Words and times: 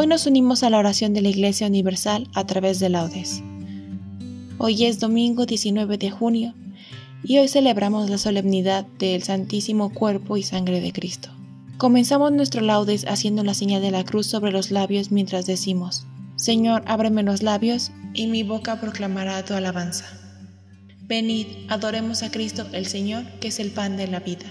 Hoy 0.00 0.06
nos 0.06 0.24
unimos 0.24 0.62
a 0.62 0.70
la 0.70 0.78
oración 0.78 1.12
de 1.12 1.20
la 1.20 1.28
Iglesia 1.28 1.66
Universal 1.66 2.26
a 2.32 2.46
través 2.46 2.80
de 2.80 2.88
laudes. 2.88 3.42
Hoy 4.56 4.86
es 4.86 4.98
domingo 4.98 5.44
19 5.44 5.98
de 5.98 6.10
junio 6.10 6.54
y 7.22 7.36
hoy 7.36 7.48
celebramos 7.48 8.08
la 8.08 8.16
solemnidad 8.16 8.86
del 8.98 9.22
Santísimo 9.22 9.92
Cuerpo 9.92 10.38
y 10.38 10.42
Sangre 10.42 10.80
de 10.80 10.94
Cristo. 10.94 11.28
Comenzamos 11.76 12.32
nuestro 12.32 12.62
laudes 12.62 13.04
haciendo 13.06 13.44
la 13.44 13.52
señal 13.52 13.82
de 13.82 13.90
la 13.90 14.02
cruz 14.04 14.26
sobre 14.26 14.52
los 14.52 14.70
labios 14.70 15.10
mientras 15.10 15.44
decimos, 15.44 16.06
Señor, 16.34 16.82
ábreme 16.86 17.22
los 17.22 17.42
labios 17.42 17.92
y 18.14 18.26
mi 18.26 18.42
boca 18.42 18.80
proclamará 18.80 19.44
tu 19.44 19.52
alabanza. 19.52 20.06
Venid, 21.02 21.46
adoremos 21.68 22.22
a 22.22 22.30
Cristo 22.30 22.64
el 22.72 22.86
Señor, 22.86 23.24
que 23.38 23.48
es 23.48 23.60
el 23.60 23.70
pan 23.70 23.98
de 23.98 24.06
la 24.06 24.20
vida. 24.20 24.46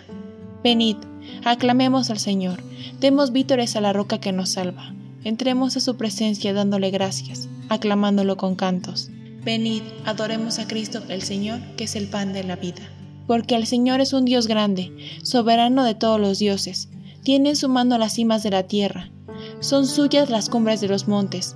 Venid, 0.63 0.97
aclamemos 1.43 2.11
al 2.11 2.19
Señor, 2.19 2.61
demos 2.99 3.31
vítores 3.31 3.75
a 3.75 3.81
la 3.81 3.93
roca 3.93 4.19
que 4.19 4.31
nos 4.31 4.51
salva. 4.51 4.93
Entremos 5.23 5.75
a 5.75 5.81
su 5.81 5.97
presencia 5.97 6.53
dándole 6.53 6.91
gracias, 6.91 7.49
aclamándolo 7.67 8.37
con 8.37 8.55
cantos. 8.55 9.09
Venid, 9.43 9.83
adoremos 10.05 10.59
a 10.59 10.67
Cristo 10.67 11.01
el 11.09 11.21
Señor, 11.21 11.59
que 11.75 11.85
es 11.85 11.95
el 11.95 12.07
pan 12.07 12.33
de 12.33 12.43
la 12.43 12.55
vida. 12.55 12.81
Porque 13.27 13.55
el 13.55 13.67
Señor 13.67 14.01
es 14.01 14.13
un 14.13 14.25
Dios 14.25 14.47
grande, 14.47 14.91
soberano 15.23 15.83
de 15.83 15.95
todos 15.95 16.19
los 16.19 16.39
dioses. 16.39 16.89
Tiene 17.23 17.49
en 17.49 17.55
su 17.55 17.69
mano 17.69 17.97
las 17.97 18.13
cimas 18.13 18.43
de 18.43 18.51
la 18.51 18.63
tierra. 18.63 19.11
Son 19.59 19.85
suyas 19.85 20.29
las 20.29 20.49
cumbres 20.49 20.81
de 20.81 20.87
los 20.87 21.07
montes. 21.07 21.55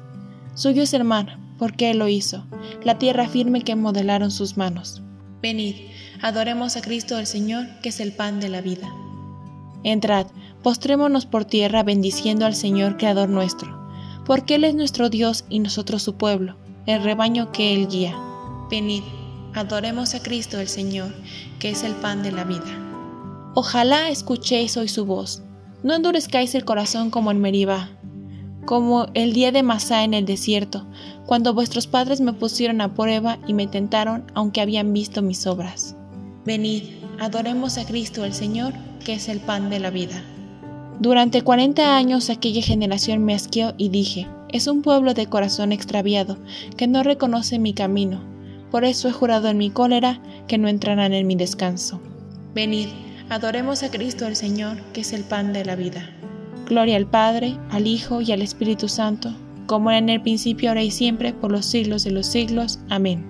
Suyo 0.55 0.83
es 0.83 0.93
el 0.93 1.03
mar, 1.03 1.39
porque 1.57 1.91
Él 1.91 1.99
lo 1.99 2.07
hizo, 2.07 2.45
la 2.83 2.97
tierra 2.99 3.27
firme 3.27 3.61
que 3.61 3.75
modelaron 3.75 4.31
sus 4.31 4.57
manos. 4.57 5.01
Venid, 5.41 5.75
adoremos 6.21 6.77
a 6.77 6.81
Cristo 6.81 7.17
el 7.17 7.27
Señor, 7.27 7.67
que 7.81 7.89
es 7.89 7.99
el 7.99 8.11
pan 8.11 8.39
de 8.39 8.49
la 8.49 8.61
vida. 8.61 8.89
Entrad, 9.83 10.27
postrémonos 10.63 11.25
por 11.25 11.45
tierra 11.45 11.83
bendiciendo 11.83 12.45
al 12.45 12.55
Señor 12.55 12.97
Creador 12.97 13.29
nuestro, 13.29 13.77
porque 14.25 14.55
Él 14.55 14.63
es 14.63 14.73
nuestro 14.73 15.09
Dios 15.09 15.45
y 15.49 15.59
nosotros 15.59 16.01
su 16.01 16.15
pueblo, 16.15 16.55
el 16.85 17.03
rebaño 17.03 17.51
que 17.51 17.73
Él 17.73 17.87
guía. 17.87 18.17
Venid, 18.71 19.03
adoremos 19.53 20.15
a 20.15 20.23
Cristo 20.23 20.59
el 20.59 20.69
Señor, 20.69 21.13
que 21.59 21.69
es 21.69 21.83
el 21.83 21.93
pan 21.93 22.23
de 22.23 22.31
la 22.31 22.45
vida. 22.45 23.51
Ojalá 23.53 24.09
escuchéis 24.09 24.77
hoy 24.77 24.87
su 24.87 25.05
voz, 25.05 25.43
no 25.83 25.93
endurezcáis 25.93 26.55
el 26.55 26.65
corazón 26.65 27.11
como 27.11 27.29
en 27.29 27.39
Meribá, 27.39 27.89
como 28.65 29.07
el 29.13 29.33
día 29.33 29.51
de 29.51 29.63
Masá 29.63 30.03
en 30.03 30.13
el 30.13 30.25
desierto, 30.25 30.87
cuando 31.25 31.53
vuestros 31.53 31.87
padres 31.87 32.21
me 32.21 32.33
pusieron 32.33 32.79
a 32.81 32.93
prueba 32.93 33.37
y 33.45 33.53
me 33.53 33.67
tentaron 33.67 34.31
aunque 34.33 34.61
habían 34.61 34.93
visto 34.93 35.21
mis 35.21 35.45
obras. 35.45 35.95
Venid, 36.45 36.83
adoremos 37.19 37.77
a 37.77 37.85
Cristo 37.85 38.23
el 38.23 38.33
Señor, 38.33 38.73
que 39.03 39.13
es 39.13 39.27
el 39.27 39.39
pan 39.39 39.69
de 39.69 39.79
la 39.79 39.89
vida. 39.89 40.23
Durante 40.99 41.41
cuarenta 41.41 41.97
años 41.97 42.29
aquella 42.29 42.61
generación 42.61 43.23
me 43.25 43.33
asqueó 43.33 43.73
y 43.77 43.89
dije, 43.89 44.27
es 44.49 44.67
un 44.67 44.81
pueblo 44.81 45.13
de 45.13 45.25
corazón 45.25 45.71
extraviado, 45.71 46.37
que 46.77 46.87
no 46.87 47.03
reconoce 47.03 47.57
mi 47.59 47.73
camino. 47.73 48.21
Por 48.69 48.85
eso 48.85 49.07
he 49.07 49.11
jurado 49.11 49.49
en 49.49 49.57
mi 49.57 49.69
cólera 49.69 50.21
que 50.47 50.57
no 50.57 50.67
entrarán 50.67 51.13
en 51.13 51.27
mi 51.27 51.35
descanso. 51.35 51.99
Venid, 52.53 52.87
adoremos 53.29 53.81
a 53.83 53.89
Cristo 53.89 54.27
el 54.27 54.35
Señor, 54.35 54.77
que 54.93 55.01
es 55.01 55.13
el 55.13 55.23
pan 55.23 55.53
de 55.53 55.65
la 55.65 55.75
vida. 55.75 56.09
Gloria 56.67 56.97
al 56.97 57.07
Padre, 57.07 57.57
al 57.71 57.87
Hijo 57.87 58.21
y 58.21 58.31
al 58.31 58.41
Espíritu 58.41 58.87
Santo, 58.87 59.33
como 59.65 59.89
era 59.89 59.97
en 59.97 60.09
el 60.09 60.21
principio, 60.21 60.69
ahora 60.69 60.83
y 60.83 60.91
siempre, 60.91 61.33
por 61.33 61.51
los 61.51 61.65
siglos 61.65 62.03
de 62.03 62.11
los 62.11 62.27
siglos. 62.27 62.79
Amén. 62.89 63.25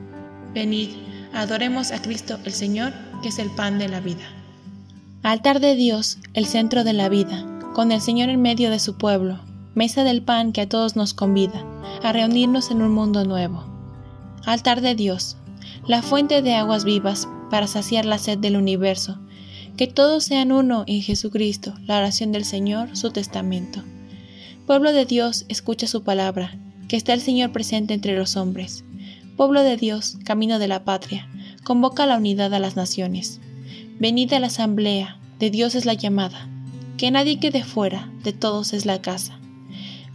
Venid, 0.54 0.90
adoremos 1.34 1.92
a 1.92 2.02
Cristo 2.02 2.38
el 2.44 2.52
Señor, 2.52 2.94
que 3.22 3.30
es 3.30 3.40
el 3.40 3.50
pan 3.50 3.80
de 3.80 3.90
la 3.90 4.02
vida. 4.02 4.24
Altar 5.24 5.62
de 5.62 5.76
Dios, 5.76 6.20
el 6.34 6.46
centro 6.46 6.84
de 6.84 6.94
la 6.94 7.08
vida, 7.08 7.46
con 7.74 7.92
el 7.92 8.02
Señor 8.02 8.30
en 8.30 8.42
medio 8.42 8.70
de 8.70 8.80
su 8.80 8.96
pueblo, 8.96 9.40
mesa 9.76 10.04
del 10.04 10.22
pan 10.22 10.52
que 10.52 10.62
a 10.62 10.70
todos 10.70 10.96
nos 10.96 11.14
convida 11.14 11.66
a 12.04 12.14
reunirnos 12.14 12.72
en 12.72 12.82
un 12.82 12.94
mundo 12.94 13.26
nuevo. 13.26 13.64
Altar 14.46 14.82
de 14.82 14.96
Dios, 14.96 15.38
la 15.88 16.02
fuente 16.02 16.42
de 16.42 16.54
aguas 16.54 16.86
vivas 16.86 17.28
para 17.50 17.68
saciar 17.68 18.06
la 18.06 18.18
sed 18.18 18.38
del 18.38 18.58
universo, 18.58 19.20
que 19.76 19.88
todos 19.88 20.24
sean 20.24 20.52
uno 20.52 20.84
en 20.88 21.02
Jesucristo, 21.02 21.74
la 21.86 21.98
oración 21.98 22.32
del 22.32 22.46
Señor, 22.46 22.96
su 22.96 23.12
testamento. 23.12 23.84
Pueblo 24.68 24.94
de 24.94 25.06
Dios, 25.06 25.46
escucha 25.50 25.88
su 25.88 26.04
palabra, 26.04 26.56
que 26.88 26.96
está 26.96 27.14
el 27.14 27.22
Señor 27.22 27.52
presente 27.52 27.94
entre 27.94 28.16
los 28.16 28.38
hombres. 28.38 28.86
Pueblo 29.36 29.64
de 29.64 29.78
Dios, 29.78 30.18
camino 30.24 30.60
de 30.60 30.68
la 30.68 30.84
patria, 30.84 31.28
convoca 31.64 32.06
la 32.06 32.18
unidad 32.18 32.54
a 32.54 32.60
las 32.60 32.76
naciones. 32.76 33.42
Venid 34.00 34.32
a 34.34 34.40
la 34.40 34.48
asamblea, 34.48 35.18
de 35.40 35.50
Dios 35.50 35.76
es 35.76 35.86
la 35.86 35.96
llamada, 35.96 36.48
que 36.98 37.12
nadie 37.12 37.40
quede 37.40 37.64
fuera, 37.64 38.12
de 38.24 38.34
todos 38.34 38.74
es 38.74 38.86
la 38.86 39.02
casa. 39.02 39.40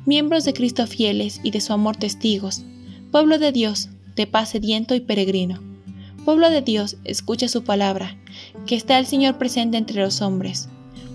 Miembros 0.07 0.45
de 0.45 0.53
Cristo 0.53 0.87
fieles 0.87 1.41
y 1.43 1.51
de 1.51 1.61
su 1.61 1.73
amor 1.73 1.97
testigos, 1.97 2.65
pueblo 3.11 3.39
de 3.39 3.53
Dios, 3.53 3.91
de 4.17 4.27
paz 4.27 4.51
sediento 4.51 4.95
y 4.95 5.01
peregrino. 5.01 5.63
Pueblo 6.25 6.51
de 6.51 6.63
Dios, 6.63 6.97
escucha 7.05 7.49
su 7.49 7.65
palabra, 7.65 8.17
que 8.67 8.75
está 8.75 8.99
el 8.99 9.07
Señor 9.07 9.39
presente 9.39 9.77
entre 9.77 10.03
los 10.03 10.21
hombres. 10.21 10.69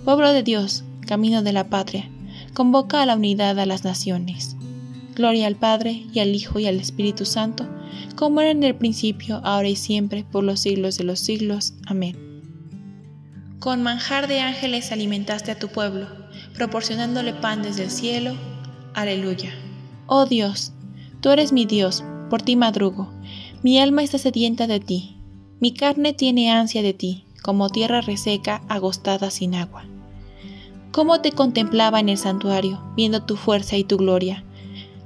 Pueblo 0.04 0.32
de 0.32 0.42
Dios, 0.42 0.84
camino 1.06 1.42
de 1.42 1.52
la 1.52 1.68
patria, 1.70 2.10
convoca 2.52 3.02
a 3.02 3.06
la 3.06 3.16
unidad 3.16 3.58
a 3.58 3.66
las 3.66 3.84
naciones. 3.84 4.56
Gloria 5.14 5.46
al 5.46 5.56
Padre, 5.56 6.04
y 6.12 6.18
al 6.18 6.34
Hijo, 6.34 6.58
y 6.58 6.66
al 6.66 6.80
Espíritu 6.80 7.24
Santo, 7.24 7.68
como 8.16 8.40
era 8.40 8.50
en 8.50 8.62
el 8.64 8.74
principio, 8.74 9.40
ahora 9.44 9.68
y 9.68 9.76
siempre, 9.76 10.24
por 10.30 10.42
los 10.42 10.60
siglos 10.60 10.98
de 10.98 11.04
los 11.04 11.20
siglos. 11.20 11.74
Amén. 11.86 12.33
Con 13.64 13.82
manjar 13.82 14.28
de 14.28 14.40
ángeles 14.40 14.92
alimentaste 14.92 15.50
a 15.50 15.58
tu 15.58 15.68
pueblo, 15.68 16.06
proporcionándole 16.52 17.32
pan 17.32 17.62
desde 17.62 17.84
el 17.84 17.90
cielo. 17.90 18.34
Aleluya. 18.92 19.54
Oh 20.06 20.26
Dios, 20.26 20.74
tú 21.22 21.30
eres 21.30 21.50
mi 21.50 21.64
Dios, 21.64 22.04
por 22.28 22.42
ti 22.42 22.56
madrugo. 22.56 23.10
Mi 23.62 23.80
alma 23.80 24.02
está 24.02 24.18
sedienta 24.18 24.66
de 24.66 24.80
ti. 24.80 25.16
Mi 25.60 25.72
carne 25.72 26.12
tiene 26.12 26.52
ansia 26.52 26.82
de 26.82 26.92
ti, 26.92 27.24
como 27.42 27.70
tierra 27.70 28.02
reseca, 28.02 28.60
agostada 28.68 29.30
sin 29.30 29.54
agua. 29.54 29.86
¿Cómo 30.92 31.22
te 31.22 31.32
contemplaba 31.32 32.00
en 32.00 32.10
el 32.10 32.18
santuario, 32.18 32.84
viendo 32.94 33.22
tu 33.22 33.34
fuerza 33.34 33.78
y 33.78 33.84
tu 33.84 33.96
gloria? 33.96 34.44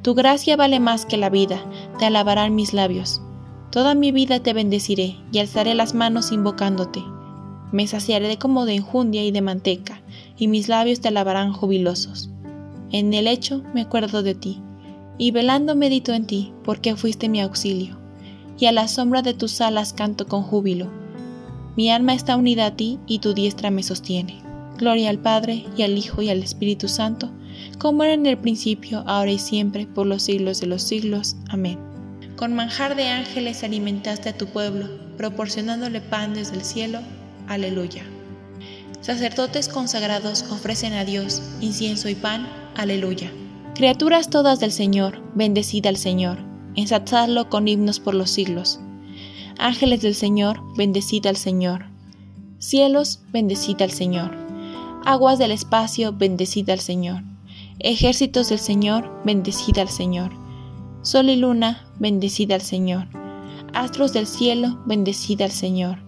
Tu 0.02 0.16
gracia 0.16 0.56
vale 0.56 0.80
más 0.80 1.06
que 1.06 1.16
la 1.16 1.30
vida, 1.30 1.64
te 2.00 2.06
alabarán 2.06 2.56
mis 2.56 2.72
labios. 2.72 3.22
Toda 3.70 3.94
mi 3.94 4.10
vida 4.10 4.40
te 4.40 4.52
bendeciré 4.52 5.16
y 5.30 5.38
alzaré 5.38 5.76
las 5.76 5.94
manos 5.94 6.32
invocándote. 6.32 7.04
Me 7.72 7.86
saciaré 7.86 8.38
como 8.38 8.64
de 8.64 8.74
enjundia 8.76 9.24
y 9.24 9.30
de 9.30 9.42
manteca, 9.42 10.00
y 10.36 10.48
mis 10.48 10.68
labios 10.68 11.00
te 11.00 11.08
alabarán 11.08 11.52
jubilosos. 11.52 12.30
En 12.90 13.12
el 13.12 13.26
lecho 13.26 13.62
me 13.74 13.82
acuerdo 13.82 14.22
de 14.22 14.34
ti, 14.34 14.62
y 15.18 15.32
velando 15.32 15.74
medito 15.74 16.12
en 16.14 16.26
ti, 16.26 16.52
porque 16.64 16.96
fuiste 16.96 17.28
mi 17.28 17.40
auxilio, 17.40 17.98
y 18.58 18.66
a 18.66 18.72
la 18.72 18.88
sombra 18.88 19.22
de 19.22 19.34
tus 19.34 19.60
alas 19.60 19.92
canto 19.92 20.26
con 20.26 20.42
júbilo. 20.42 20.90
Mi 21.76 21.90
alma 21.90 22.14
está 22.14 22.36
unida 22.36 22.66
a 22.66 22.76
ti 22.76 22.98
y 23.06 23.18
tu 23.18 23.34
diestra 23.34 23.70
me 23.70 23.82
sostiene. 23.82 24.42
Gloria 24.78 25.10
al 25.10 25.18
Padre, 25.18 25.64
y 25.76 25.82
al 25.82 25.98
Hijo, 25.98 26.22
y 26.22 26.28
al 26.28 26.42
Espíritu 26.42 26.88
Santo, 26.88 27.30
como 27.78 28.04
era 28.04 28.14
en 28.14 28.26
el 28.26 28.38
principio, 28.38 29.04
ahora 29.06 29.32
y 29.32 29.38
siempre, 29.38 29.86
por 29.86 30.06
los 30.06 30.22
siglos 30.22 30.60
de 30.60 30.66
los 30.66 30.82
siglos. 30.82 31.36
Amén. 31.48 31.78
Con 32.36 32.54
manjar 32.54 32.94
de 32.96 33.08
ángeles 33.08 33.64
alimentaste 33.64 34.28
a 34.28 34.36
tu 34.36 34.46
pueblo, 34.46 34.88
proporcionándole 35.16 36.00
pan 36.00 36.34
desde 36.34 36.54
el 36.54 36.62
cielo. 36.62 37.00
Aleluya. 37.48 38.04
Sacerdotes 39.00 39.68
consagrados 39.68 40.44
ofrecen 40.50 40.92
a 40.92 41.04
Dios 41.04 41.42
incienso 41.60 42.08
y 42.08 42.14
pan. 42.14 42.46
Aleluya. 42.76 43.32
Criaturas 43.74 44.28
todas 44.28 44.60
del 44.60 44.70
Señor, 44.70 45.22
bendecida 45.34 45.88
al 45.88 45.96
Señor, 45.96 46.38
ensalzadlo 46.74 47.48
con 47.48 47.66
himnos 47.66 48.00
por 48.00 48.14
los 48.14 48.30
siglos. 48.30 48.80
Ángeles 49.58 50.02
del 50.02 50.14
Señor, 50.14 50.60
bendecida 50.76 51.30
al 51.30 51.36
Señor. 51.36 51.86
Cielos, 52.58 53.20
bendecida 53.32 53.84
al 53.84 53.92
Señor. 53.92 54.36
Aguas 55.06 55.38
del 55.38 55.52
espacio, 55.52 56.12
bendecida 56.12 56.74
al 56.74 56.80
Señor. 56.80 57.22
Ejércitos 57.78 58.50
del 58.50 58.58
Señor, 58.58 59.10
bendecida 59.24 59.82
al 59.82 59.88
Señor. 59.88 60.32
Sol 61.02 61.30
y 61.30 61.36
luna, 61.36 61.86
bendecida 61.98 62.56
al 62.56 62.62
Señor. 62.62 63.06
Astros 63.72 64.12
del 64.12 64.26
cielo, 64.26 64.82
bendecida 64.86 65.44
al 65.44 65.52
Señor. 65.52 66.07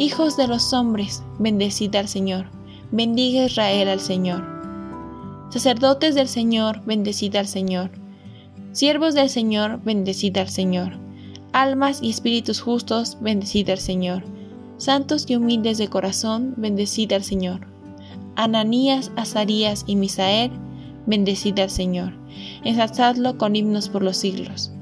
Hijos 0.00 0.38
de 0.38 0.48
los 0.48 0.72
hombres, 0.72 1.22
bendecida 1.38 2.00
al 2.00 2.08
Señor. 2.08 2.46
Bendiga 2.90 3.44
Israel 3.44 3.86
al 3.86 4.00
Señor 4.00 4.42
Sacerdotes 5.50 6.14
del 6.14 6.26
Señor, 6.26 6.82
bendecida 6.86 7.38
al 7.40 7.46
Señor. 7.46 7.90
Siervos 8.72 9.12
del 9.12 9.28
Señor, 9.28 9.78
bendecida 9.84 10.40
al 10.40 10.48
Señor. 10.48 10.92
Almas 11.52 12.02
y 12.02 12.08
espíritus 12.08 12.62
justos, 12.62 13.18
bendecida 13.20 13.74
al 13.74 13.78
Señor. 13.78 14.22
Santos 14.78 15.26
y 15.28 15.36
humildes 15.36 15.76
de 15.76 15.88
corazón, 15.88 16.54
bendecida 16.56 17.16
al 17.16 17.22
Señor. 17.24 17.66
Ananías, 18.36 19.12
Azarías 19.16 19.84
y 19.86 19.96
Misael, 19.96 20.50
bendecida 21.04 21.64
al 21.64 21.70
Señor. 21.70 22.14
Ensalzadlo 22.64 23.36
con 23.36 23.54
himnos 23.54 23.90
por 23.90 24.02
los 24.02 24.16
siglos. 24.16 24.72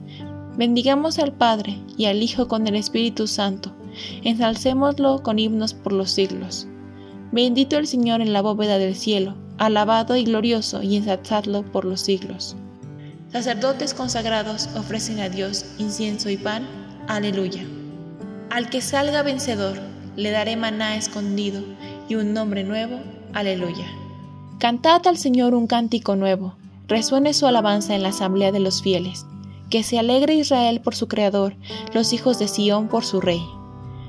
Bendigamos 0.56 1.18
al 1.18 1.32
Padre 1.32 1.76
y 1.96 2.04
al 2.04 2.22
Hijo 2.22 2.46
con 2.46 2.68
el 2.68 2.76
Espíritu 2.76 3.26
Santo. 3.26 3.72
Ensalcémoslo 4.24 5.22
con 5.22 5.38
himnos 5.38 5.74
por 5.74 5.92
los 5.92 6.10
siglos. 6.10 6.66
Bendito 7.32 7.76
el 7.76 7.86
Señor 7.86 8.20
en 8.20 8.32
la 8.32 8.42
bóveda 8.42 8.78
del 8.78 8.94
cielo 8.94 9.34
alabado 9.58 10.16
y 10.16 10.24
glorioso 10.24 10.82
y 10.82 10.96
ensalzadlo 10.96 11.62
por 11.62 11.84
los 11.84 12.00
siglos. 12.00 12.56
Sacerdotes 13.32 13.92
consagrados 13.92 14.68
ofrecen 14.76 15.20
a 15.20 15.28
Dios 15.28 15.66
incienso 15.78 16.30
y 16.30 16.36
pan. 16.36 16.66
Aleluya. 17.08 17.66
Al 18.50 18.70
que 18.70 18.80
salga 18.80 19.22
vencedor, 19.22 19.78
le 20.16 20.30
daré 20.30 20.56
maná 20.56 20.96
escondido 20.96 21.62
y 22.08 22.14
un 22.14 22.32
nombre 22.32 22.64
nuevo. 22.64 22.98
Aleluya. 23.34 23.86
Cantad 24.58 25.06
al 25.06 25.18
Señor 25.18 25.54
un 25.54 25.66
cántico 25.66 26.16
nuevo, 26.16 26.54
resuene 26.88 27.34
su 27.34 27.46
alabanza 27.46 27.94
en 27.94 28.02
la 28.02 28.08
asamblea 28.08 28.50
de 28.50 28.60
los 28.60 28.82
fieles. 28.82 29.26
Que 29.70 29.82
se 29.82 29.98
alegre 29.98 30.34
Israel 30.34 30.80
por 30.80 30.94
su 30.94 31.08
Creador, 31.08 31.54
los 31.92 32.14
hijos 32.14 32.38
de 32.38 32.48
Sión 32.48 32.88
por 32.88 33.04
su 33.04 33.20
Rey. 33.20 33.42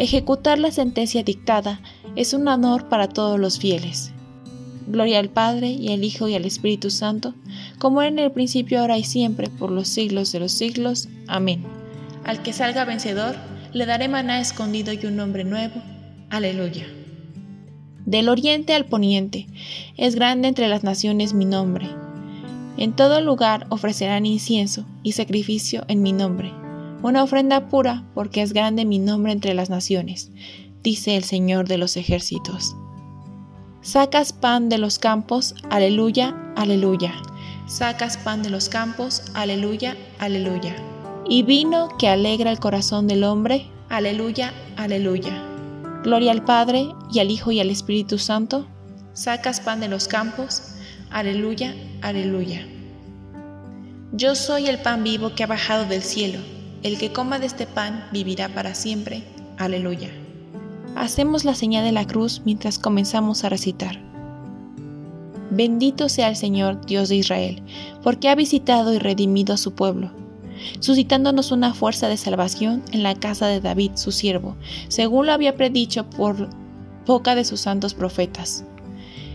Ejecutar 0.00 0.58
la 0.58 0.70
sentencia 0.70 1.22
dictada 1.22 1.78
es 2.16 2.32
un 2.32 2.48
honor 2.48 2.88
para 2.88 3.06
todos 3.06 3.38
los 3.38 3.58
fieles. 3.58 4.12
Gloria 4.86 5.18
al 5.18 5.28
Padre 5.28 5.68
y 5.68 5.92
al 5.92 6.02
Hijo 6.02 6.26
y 6.26 6.34
al 6.34 6.46
Espíritu 6.46 6.88
Santo, 6.88 7.34
como 7.78 8.00
en 8.00 8.18
el 8.18 8.32
principio, 8.32 8.80
ahora 8.80 8.96
y 8.96 9.04
siempre, 9.04 9.50
por 9.50 9.70
los 9.70 9.88
siglos 9.88 10.32
de 10.32 10.40
los 10.40 10.52
siglos. 10.52 11.10
Amén. 11.28 11.64
Al 12.24 12.42
que 12.42 12.54
salga 12.54 12.86
vencedor, 12.86 13.36
le 13.74 13.84
daré 13.84 14.08
maná 14.08 14.40
escondido 14.40 14.90
y 14.94 15.04
un 15.04 15.16
nombre 15.16 15.44
nuevo. 15.44 15.82
Aleluya. 16.30 16.86
Del 18.06 18.30
oriente 18.30 18.72
al 18.72 18.86
poniente, 18.86 19.48
es 19.98 20.14
grande 20.14 20.48
entre 20.48 20.68
las 20.68 20.82
naciones 20.82 21.34
mi 21.34 21.44
nombre. 21.44 21.90
En 22.78 22.96
todo 22.96 23.20
lugar 23.20 23.66
ofrecerán 23.68 24.24
incienso 24.24 24.86
y 25.02 25.12
sacrificio 25.12 25.84
en 25.88 26.00
mi 26.00 26.14
nombre, 26.14 26.54
una 27.02 27.22
ofrenda 27.22 27.68
pura, 27.68 28.04
porque 28.14 28.42
es 28.42 28.52
grande 28.52 28.84
mi 28.84 28.98
nombre 28.98 29.32
entre 29.32 29.54
las 29.54 29.70
naciones, 29.70 30.30
dice 30.82 31.16
el 31.16 31.24
Señor 31.24 31.68
de 31.68 31.78
los 31.78 31.96
ejércitos. 31.96 32.76
Sacas 33.82 34.32
pan 34.32 34.68
de 34.68 34.78
los 34.78 34.98
campos, 34.98 35.54
aleluya, 35.70 36.36
aleluya. 36.56 37.14
Sacas 37.66 38.18
pan 38.18 38.42
de 38.42 38.50
los 38.50 38.68
campos, 38.68 39.22
aleluya, 39.32 39.96
aleluya. 40.18 40.76
Y 41.26 41.44
vino 41.44 41.88
que 41.98 42.08
alegra 42.08 42.50
el 42.50 42.58
corazón 42.58 43.06
del 43.06 43.24
hombre, 43.24 43.66
aleluya, 43.88 44.52
aleluya. 44.76 45.42
Gloria 46.02 46.32
al 46.32 46.44
Padre, 46.44 46.88
y 47.12 47.20
al 47.20 47.30
Hijo, 47.30 47.52
y 47.52 47.60
al 47.60 47.70
Espíritu 47.70 48.18
Santo. 48.18 48.66
Sacas 49.14 49.60
pan 49.60 49.80
de 49.80 49.88
los 49.88 50.08
campos, 50.08 50.74
aleluya, 51.10 51.74
aleluya. 52.02 52.66
Yo 54.12 54.34
soy 54.34 54.66
el 54.66 54.78
pan 54.78 55.04
vivo 55.04 55.34
que 55.34 55.44
ha 55.44 55.46
bajado 55.46 55.84
del 55.86 56.02
cielo. 56.02 56.40
El 56.82 56.96
que 56.96 57.12
coma 57.12 57.38
de 57.38 57.46
este 57.46 57.66
pan 57.66 58.08
vivirá 58.10 58.48
para 58.48 58.74
siempre. 58.74 59.22
Aleluya. 59.58 60.08
Hacemos 60.96 61.44
la 61.44 61.54
señal 61.54 61.84
de 61.84 61.92
la 61.92 62.06
cruz 62.06 62.40
mientras 62.46 62.78
comenzamos 62.78 63.44
a 63.44 63.50
recitar. 63.50 64.00
Bendito 65.50 66.08
sea 66.08 66.28
el 66.28 66.36
Señor, 66.36 66.86
Dios 66.86 67.10
de 67.10 67.16
Israel, 67.16 67.62
porque 68.02 68.30
ha 68.30 68.34
visitado 68.34 68.94
y 68.94 68.98
redimido 68.98 69.52
a 69.52 69.58
su 69.58 69.74
pueblo, 69.74 70.10
suscitándonos 70.78 71.52
una 71.52 71.74
fuerza 71.74 72.08
de 72.08 72.16
salvación 72.16 72.82
en 72.92 73.02
la 73.02 73.14
casa 73.14 73.46
de 73.46 73.60
David, 73.60 73.92
su 73.96 74.10
siervo, 74.10 74.56
según 74.88 75.26
lo 75.26 75.32
había 75.32 75.56
predicho 75.56 76.08
por 76.08 76.48
boca 77.04 77.34
de 77.34 77.44
sus 77.44 77.60
santos 77.60 77.92
profetas. 77.92 78.64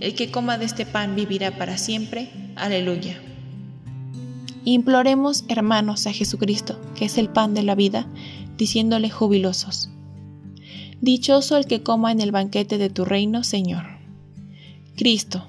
El 0.00 0.14
que 0.14 0.30
coma 0.30 0.56
de 0.56 0.64
este 0.64 0.86
pan 0.86 1.14
vivirá 1.14 1.58
para 1.58 1.76
siempre. 1.76 2.30
Aleluya. 2.56 3.20
Imploremos, 4.64 5.44
hermanos, 5.48 6.06
a 6.06 6.12
Jesucristo, 6.12 6.80
que 6.94 7.04
es 7.04 7.18
el 7.18 7.28
pan 7.28 7.54
de 7.54 7.62
la 7.62 7.74
vida, 7.74 8.06
diciéndole 8.56 9.10
jubilosos. 9.10 9.90
Dichoso 11.02 11.56
el 11.56 11.66
que 11.66 11.82
coma 11.82 12.12
en 12.12 12.20
el 12.20 12.32
banquete 12.32 12.78
de 12.78 12.90
tu 12.90 13.04
reino, 13.04 13.44
Señor. 13.44 13.84
Cristo, 14.96 15.46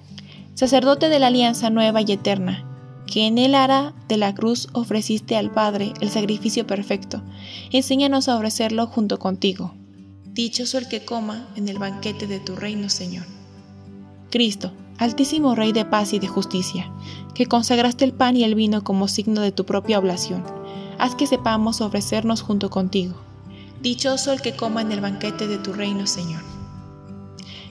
sacerdote 0.53 1.09
de 1.09 1.19
la 1.19 1.27
alianza 1.27 1.69
nueva 1.69 2.01
y 2.01 2.11
eterna, 2.11 2.65
que 3.05 3.27
en 3.27 3.37
el 3.37 3.55
ara 3.55 3.93
de 4.07 4.15
la 4.17 4.33
cruz 4.33 4.69
ofreciste 4.73 5.35
al 5.35 5.51
Padre 5.51 5.93
el 5.99 6.09
sacrificio 6.09 6.67
perfecto, 6.67 7.21
enséñanos 7.71 8.29
a 8.29 8.35
ofrecerlo 8.35 8.87
junto 8.87 9.19
contigo. 9.19 9.73
Dichoso 10.25 10.77
el 10.77 10.87
que 10.87 11.03
coma 11.03 11.47
en 11.57 11.67
el 11.67 11.79
banquete 11.79 12.27
de 12.27 12.39
tu 12.39 12.55
reino, 12.55 12.89
Señor. 12.89 13.25
Cristo, 14.31 14.71
Altísimo 14.97 15.55
Rey 15.55 15.73
de 15.73 15.83
paz 15.83 16.13
y 16.13 16.19
de 16.19 16.27
justicia, 16.27 16.89
que 17.33 17.47
consagraste 17.47 18.05
el 18.05 18.13
pan 18.13 18.37
y 18.37 18.45
el 18.45 18.55
vino 18.55 18.81
como 18.83 19.07
signo 19.07 19.41
de 19.41 19.51
tu 19.51 19.65
propia 19.65 19.99
oblación, 19.99 20.43
haz 20.97 21.15
que 21.15 21.27
sepamos 21.27 21.81
ofrecernos 21.81 22.41
junto 22.41 22.69
contigo. 22.69 23.15
Dichoso 23.81 24.31
el 24.31 24.41
que 24.41 24.55
coma 24.55 24.81
en 24.81 24.91
el 24.91 25.01
banquete 25.01 25.47
de 25.47 25.57
tu 25.57 25.73
reino, 25.73 26.07
Señor. 26.07 26.41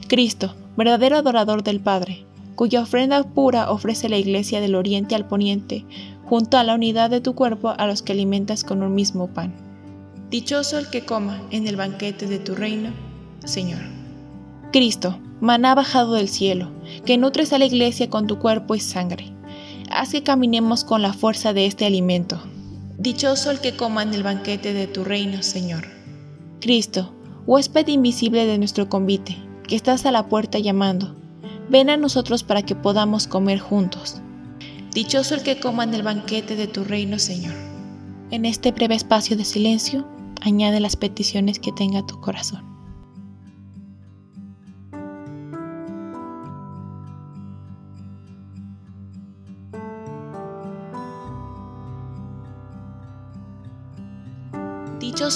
Cristo, 0.07 0.55
verdadero 0.77 1.17
adorador 1.17 1.63
del 1.63 1.81
Padre, 1.81 2.27
cuya 2.57 2.83
ofrenda 2.83 3.23
pura 3.23 3.71
ofrece 3.71 4.11
la 4.11 4.19
Iglesia 4.19 4.61
del 4.61 4.75
Oriente 4.75 5.15
al 5.15 5.27
Poniente, 5.27 5.87
junto 6.27 6.59
a 6.59 6.65
la 6.65 6.75
unidad 6.75 7.09
de 7.09 7.23
tu 7.23 7.35
cuerpo 7.35 7.73
a 7.79 7.87
los 7.87 8.03
que 8.03 8.13
alimentas 8.13 8.65
con 8.65 8.83
un 8.83 8.95
mismo 8.95 9.29
pan. 9.29 9.55
Dichoso 10.31 10.79
el 10.79 10.91
que 10.91 11.07
coma 11.07 11.41
en 11.53 11.67
el 11.67 11.77
banquete 11.77 12.27
de 12.27 12.39
tu 12.39 12.55
reino, 12.55 12.91
Señor. 13.45 14.00
Cristo, 14.73 15.19
maná 15.41 15.75
bajado 15.75 16.15
del 16.15 16.29
cielo, 16.29 16.71
que 17.05 17.19
nutres 17.19 17.53
a 17.53 17.59
la 17.59 17.65
iglesia 17.65 18.09
con 18.09 18.29
tu 18.29 18.39
cuerpo 18.39 18.77
y 18.77 18.81
sangre. 18.81 19.33
Haz 19.91 20.13
que 20.13 20.23
caminemos 20.23 20.85
con 20.85 21.03
la 21.03 21.13
fuerza 21.13 21.53
de 21.53 21.67
este 21.67 21.87
alimento. 21.87 22.41
Dichoso 22.97 23.51
el 23.51 23.61
que 23.61 23.77
coma 23.77 24.05
en 24.05 24.15
el 24.15 24.23
banquete 24.23 24.73
de 24.73 24.87
tu 24.87 25.03
reino, 25.03 25.43
Señor. 25.43 25.89
Cristo, 26.61 27.13
huésped 27.47 27.89
invisible 27.89 28.47
de 28.47 28.59
nuestro 28.59 28.89
convite, 28.89 29.37
que 29.67 29.75
estás 29.75 30.07
a 30.07 30.13
la 30.13 30.29
puerta 30.29 30.61
llamando, 30.61 31.17
ven 31.69 31.91
a 31.91 31.97
nosotros 31.97 32.45
para 32.45 32.63
que 32.63 32.77
podamos 32.77 33.27
comer 33.27 33.59
juntos. 33.59 34.21
Dichoso 34.95 35.35
el 35.35 35.43
que 35.43 35.59
coma 35.59 35.83
en 35.83 35.95
el 35.95 36.05
banquete 36.05 36.55
de 36.55 36.69
tu 36.69 36.85
reino, 36.85 37.19
Señor. 37.19 37.55
En 38.31 38.45
este 38.45 38.71
breve 38.71 38.95
espacio 38.95 39.37
de 39.37 39.45
silencio, 39.45 40.07
añade 40.41 40.79
las 40.79 40.95
peticiones 40.95 41.59
que 41.59 41.73
tenga 41.73 42.07
tu 42.07 42.21
corazón. 42.21 42.70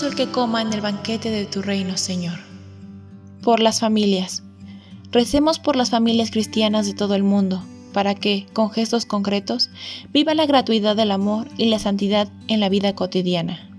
El 0.02 0.16
que 0.16 0.26
coma 0.26 0.60
en 0.60 0.72
el 0.72 0.80
banquete 0.80 1.30
de 1.30 1.46
tu 1.46 1.62
reino, 1.62 1.96
Señor. 1.96 2.40
Por 3.42 3.60
las 3.60 3.78
familias. 3.78 4.42
Recemos 5.12 5.60
por 5.60 5.76
las 5.76 5.90
familias 5.90 6.32
cristianas 6.32 6.86
de 6.86 6.94
todo 6.94 7.14
el 7.14 7.22
mundo, 7.22 7.62
para 7.92 8.16
que, 8.16 8.44
con 8.52 8.70
gestos 8.72 9.06
concretos, 9.06 9.70
viva 10.12 10.34
la 10.34 10.46
gratuidad 10.46 10.96
del 10.96 11.12
amor 11.12 11.46
y 11.58 11.66
la 11.66 11.78
santidad 11.78 12.28
en 12.48 12.58
la 12.58 12.68
vida 12.68 12.96
cotidiana. 12.96 13.70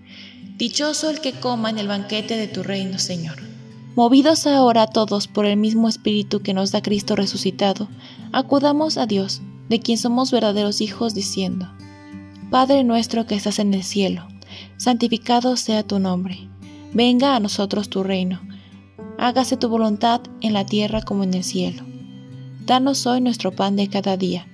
Dichoso 0.57 1.09
el 1.09 1.19
que 1.19 1.33
coma 1.33 1.69
en 1.69 1.79
el 1.79 1.89
banquete 1.89 2.37
de 2.37 2.47
tu 2.47 2.63
reino, 2.63 2.97
Señor. 2.97 3.35
Movidos 3.95 4.47
ahora 4.47 4.87
todos 4.87 5.27
por 5.27 5.45
el 5.45 5.57
mismo 5.57 5.89
Espíritu 5.89 6.39
que 6.41 6.53
nos 6.53 6.71
da 6.71 6.81
Cristo 6.81 7.17
resucitado, 7.17 7.89
acudamos 8.31 8.97
a 8.97 9.05
Dios, 9.05 9.41
de 9.67 9.81
quien 9.81 9.97
somos 9.97 10.31
verdaderos 10.31 10.79
hijos, 10.79 11.13
diciendo, 11.13 11.67
Padre 12.49 12.85
nuestro 12.85 13.25
que 13.27 13.35
estás 13.35 13.59
en 13.59 13.73
el 13.73 13.83
cielo, 13.83 14.29
santificado 14.77 15.57
sea 15.57 15.83
tu 15.83 15.99
nombre. 15.99 16.49
Venga 16.93 17.35
a 17.35 17.39
nosotros 17.39 17.89
tu 17.89 18.03
reino. 18.03 18.41
Hágase 19.17 19.57
tu 19.57 19.69
voluntad 19.69 20.21
en 20.41 20.53
la 20.53 20.65
tierra 20.65 21.01
como 21.01 21.23
en 21.23 21.33
el 21.33 21.43
cielo. 21.43 21.83
Danos 22.65 23.05
hoy 23.05 23.21
nuestro 23.21 23.51
pan 23.51 23.75
de 23.75 23.87
cada 23.87 24.17
día. 24.17 24.47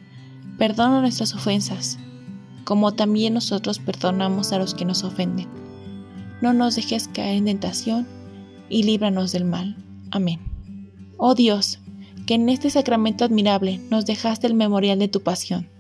Perdona 0.58 1.02
nuestras 1.02 1.34
ofensas, 1.34 1.98
como 2.64 2.94
también 2.94 3.34
nosotros 3.34 3.80
perdonamos 3.80 4.52
a 4.54 4.60
los 4.60 4.74
que 4.74 4.86
nos 4.86 5.04
ofenden. 5.04 5.48
No 6.42 6.54
nos 6.54 6.76
dejes 6.76 7.08
caer 7.08 7.38
en 7.38 7.46
tentación 7.46 8.08
y 8.70 8.84
líbranos 8.84 9.32
del 9.32 9.46
mal. 9.46 9.78
Amén. 10.12 10.40
Oh 11.18 11.36
Dios, 11.36 11.80
que 12.26 12.36
en 12.36 12.50
este 12.50 12.70
sacramento 12.70 13.26
admirable 13.26 13.80
nos 13.90 14.06
dejaste 14.06 14.46
el 14.46 14.54
memorial 14.54 15.00
de 15.00 15.08
tu 15.08 15.22
pasión 15.22 15.71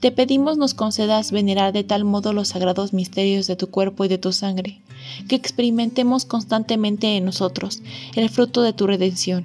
te 0.00 0.10
pedimos 0.10 0.56
nos 0.56 0.72
concedas 0.72 1.30
venerar 1.30 1.72
de 1.74 1.84
tal 1.84 2.04
modo 2.04 2.32
los 2.32 2.48
sagrados 2.48 2.94
misterios 2.94 3.46
de 3.46 3.56
tu 3.56 3.68
cuerpo 3.68 4.04
y 4.04 4.08
de 4.08 4.16
tu 4.18 4.32
sangre, 4.32 4.80
que 5.28 5.36
experimentemos 5.36 6.24
constantemente 6.24 7.16
en 7.16 7.26
nosotros 7.26 7.82
el 8.16 8.30
fruto 8.30 8.62
de 8.62 8.72
tu 8.72 8.86
redención. 8.86 9.44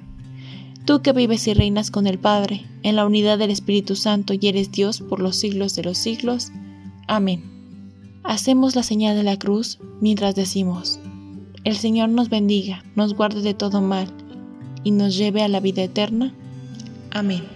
Tú 0.86 1.02
que 1.02 1.12
vives 1.12 1.46
y 1.46 1.54
reinas 1.54 1.90
con 1.90 2.06
el 2.06 2.18
Padre, 2.18 2.64
en 2.82 2.96
la 2.96 3.04
unidad 3.04 3.38
del 3.38 3.50
Espíritu 3.50 3.96
Santo 3.96 4.32
y 4.32 4.40
eres 4.46 4.72
Dios 4.72 5.00
por 5.00 5.20
los 5.20 5.36
siglos 5.36 5.74
de 5.74 5.82
los 5.82 5.98
siglos. 5.98 6.52
Amén. 7.06 7.42
Hacemos 8.22 8.74
la 8.74 8.82
señal 8.82 9.16
de 9.16 9.24
la 9.24 9.38
cruz 9.38 9.78
mientras 10.00 10.34
decimos, 10.34 11.00
el 11.64 11.76
Señor 11.76 12.08
nos 12.08 12.30
bendiga, 12.30 12.84
nos 12.94 13.14
guarde 13.14 13.42
de 13.42 13.54
todo 13.54 13.82
mal 13.82 14.08
y 14.84 14.92
nos 14.92 15.16
lleve 15.16 15.42
a 15.42 15.48
la 15.48 15.60
vida 15.60 15.82
eterna. 15.82 16.32
Amén. 17.10 17.55